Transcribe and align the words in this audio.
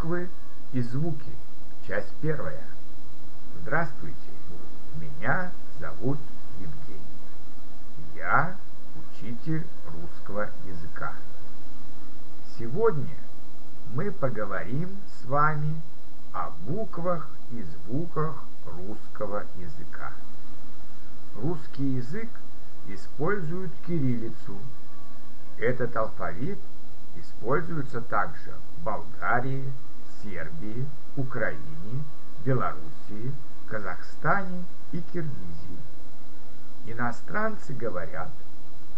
Буквы 0.00 0.30
и 0.72 0.80
звуки. 0.80 1.30
Часть 1.86 2.08
первая. 2.22 2.64
Здравствуйте. 3.60 4.16
Меня 4.98 5.52
зовут 5.78 6.18
Евгений. 6.58 7.00
Я 8.14 8.56
учитель 8.96 9.66
русского 9.92 10.48
языка. 10.66 11.12
Сегодня 12.58 13.14
мы 13.92 14.10
поговорим 14.10 14.88
с 15.20 15.26
вами 15.26 15.82
о 16.32 16.48
буквах 16.66 17.28
и 17.50 17.62
звуках 17.62 18.42
русского 18.64 19.44
языка. 19.58 20.12
Русский 21.36 21.96
язык 21.96 22.30
использует 22.88 23.70
кириллицу. 23.86 24.56
Этот 25.58 25.94
алфавит 25.94 26.58
используется 27.16 28.00
также 28.00 28.54
в 28.78 28.84
Болгарии, 28.84 29.70
Сербии, 30.22 30.86
Украине, 31.16 32.04
Белоруссии, 32.44 33.32
Казахстане 33.68 34.64
и 34.92 35.00
Киргизии. 35.12 35.78
Иностранцы 36.86 37.72
говорят, 37.72 38.30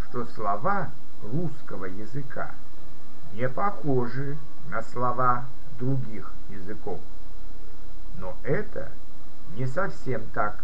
что 0.07 0.25
слова 0.25 0.89
русского 1.21 1.85
языка 1.85 2.51
не 3.33 3.47
похожи 3.49 4.37
на 4.69 4.81
слова 4.81 5.45
других 5.79 6.31
языков. 6.49 6.99
Но 8.17 8.37
это 8.43 8.91
не 9.55 9.67
совсем 9.67 10.23
так. 10.33 10.63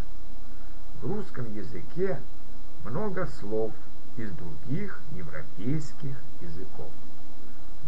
В 1.02 1.08
русском 1.08 1.52
языке 1.54 2.20
много 2.84 3.28
слов 3.40 3.72
из 4.18 4.32
других 4.32 5.00
европейских 5.14 6.16
языков. 6.42 6.92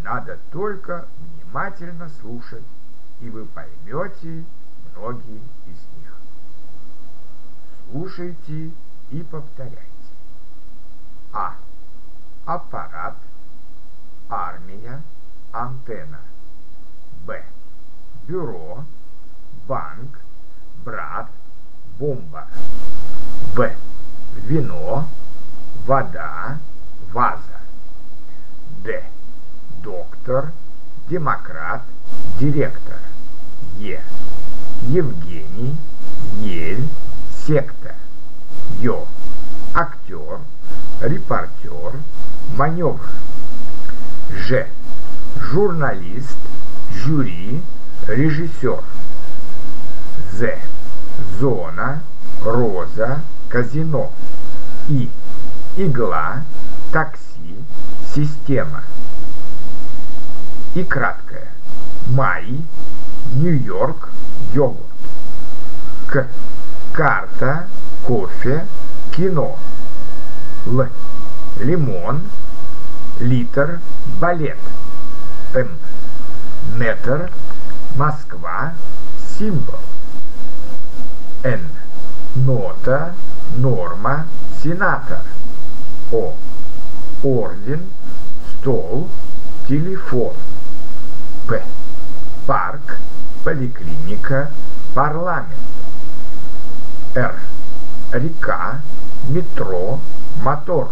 Надо 0.04 0.40
только 0.52 1.06
внимательно 1.18 1.41
слушать, 2.22 2.64
и 3.20 3.30
вы 3.30 3.46
поймете 3.46 4.46
многие 4.96 5.42
из 5.68 5.78
них. 5.98 6.18
Слушайте 7.90 8.72
и 9.12 9.24
повторяйте. 9.24 9.78
А. 11.34 11.56
Аппарат. 12.46 13.16
Армия. 14.30 15.02
Антенна. 15.52 16.20
Б. 17.26 17.44
Бюро. 18.28 18.84
Банк. 19.68 20.20
Брат. 20.86 21.28
Бомба. 22.00 22.48
В. 23.56 23.76
Вино. 24.36 25.08
Вода. 25.86 26.58
Ваза. 27.12 27.60
Д 28.84 29.04
доктор, 29.84 30.52
демократ, 31.12 31.82
директор. 32.40 33.00
Е. 33.82 34.00
Евгений, 34.84 35.76
Ель, 36.42 36.88
секта. 37.46 37.96
Ё. 38.82 39.06
Актер, 39.74 40.40
репортер, 41.02 42.00
маневр. 42.56 43.10
Ж. 44.48 44.68
Журналист, 45.38 46.38
жюри, 46.96 47.60
режиссер. 48.08 48.84
З. 50.34 50.58
Зона, 51.40 52.00
роза, 52.46 53.20
казино. 53.50 54.10
И. 54.90 55.10
Игла, 55.78 56.42
такси, 56.92 57.56
система 58.14 58.84
и 60.76 60.84
краткое. 60.84 61.48
Май, 62.08 62.62
Нью-Йорк, 63.36 64.10
йогурт. 64.54 64.86
К. 66.08 66.28
Карта, 66.94 67.68
кофе, 68.06 68.66
кино. 69.16 69.58
Л. 70.66 70.88
Лимон, 71.60 72.22
литр, 73.20 73.80
балет. 74.20 74.60
М. 75.54 75.70
Метр, 76.76 77.32
Москва, 77.96 78.74
символ. 79.38 79.80
Н. 81.44 81.62
Нота, 82.36 83.14
норма, 83.58 84.26
сенатор. 84.62 85.22
О. 86.12 86.34
Орден, 87.24 87.86
стол, 88.60 89.10
телефон. 89.68 90.34
П. 91.52 91.62
Парк, 92.48 92.98
поликлиника, 93.44 94.52
парламент. 94.94 95.52
Р. 97.14 97.36
Река, 98.14 98.80
метро, 99.28 100.00
мотор. 100.44 100.92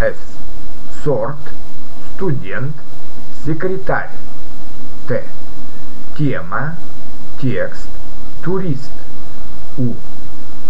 С. 0.00 0.16
Сорт, 1.04 1.38
студент, 2.16 2.74
секретарь. 3.44 4.10
Т. 5.06 5.22
Тема, 6.18 6.74
текст, 7.40 7.88
турист. 8.42 8.90
У. 9.78 9.94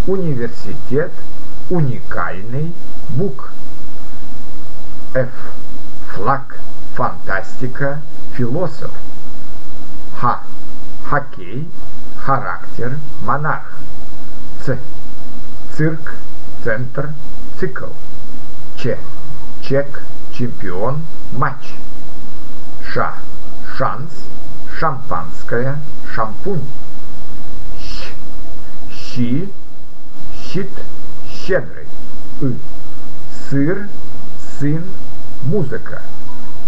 Университет, 0.06 1.12
уникальный, 1.70 2.74
бук. 3.08 3.52
Ф. 5.14 5.30
Флаг, 6.12 6.58
фантастика, 6.94 8.02
философ. 8.36 8.90
Х. 10.20 10.40
Хоккей, 11.08 11.68
характер, 12.16 12.98
монарх. 13.22 13.78
Ц. 14.64 14.78
Цирк, 15.76 16.14
центр, 16.62 17.12
цикл. 17.58 17.86
Ч. 18.76 18.98
Чек, 19.62 20.02
чемпион, 20.32 21.04
матч. 21.32 21.74
Ш. 22.92 23.14
Шанс, 23.76 24.10
шампанское, 24.78 25.78
шампунь. 26.14 26.64
Щ. 27.78 28.12
Щи, 28.92 29.48
щит, 30.44 30.70
щедрый. 31.28 31.86
Ы. 32.42 32.56
Сыр, 33.48 33.88
сын, 34.58 34.84
музыка 35.42 36.02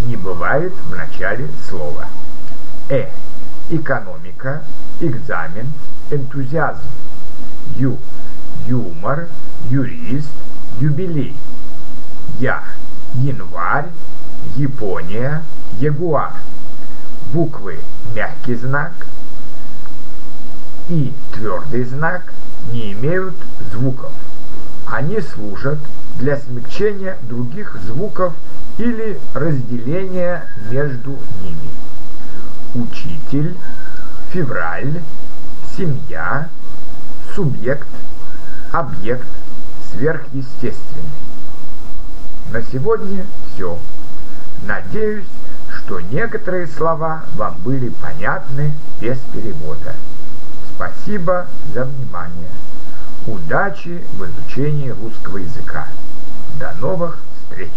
не 0.06 0.16
бывает 0.16 0.72
в 0.88 0.94
начале 0.94 1.48
слова. 1.68 2.06
Э. 2.88 3.08
Экономика, 3.70 4.62
экзамен, 5.00 5.72
энтузиазм. 6.10 6.80
Ю. 7.76 7.98
Юмор, 8.66 9.28
юрист, 9.70 10.32
юбилей. 10.80 11.36
Я. 12.38 12.62
Январь, 13.14 13.88
Япония, 14.56 15.42
ягуар. 15.78 16.32
Буквы 17.32 17.78
мягкий 18.14 18.56
знак 18.56 18.92
и 20.88 21.12
твердый 21.32 21.84
знак 21.84 22.32
не 22.72 22.92
имеют 22.92 23.34
звуков. 23.72 24.12
Они 24.86 25.20
служат 25.20 25.78
для 26.18 26.36
смягчения 26.36 27.16
других 27.22 27.76
звуков 27.86 28.34
или 28.78 29.18
разделения 29.34 30.46
между 30.70 31.18
ними. 31.42 31.70
Учитель, 32.74 33.56
февраль, 34.32 35.02
семья, 35.76 36.48
субъект, 37.34 37.88
объект, 38.72 39.26
сверхъестественный. 39.92 41.02
На 42.50 42.62
сегодня 42.62 43.26
все. 43.52 43.78
Надеюсь, 44.66 45.26
что 45.68 46.00
некоторые 46.00 46.66
слова 46.66 47.24
вам 47.34 47.56
были 47.64 47.88
понятны 47.88 48.72
без 49.00 49.18
перевода. 49.32 49.94
Спасибо 50.74 51.46
за 51.74 51.84
внимание. 51.84 52.50
Удачи 53.26 54.02
в 54.14 54.24
изучении 54.24 54.90
русского 54.90 55.38
языка. 55.38 55.86
До 56.58 56.72
новых 56.80 57.18
встреч! 57.48 57.70